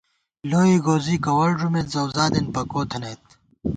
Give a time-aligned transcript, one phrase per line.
[0.49, 3.23] لوئے گوزی کَوَڑ ݫُمېت، زؤزادېن پَکو تھنَئیت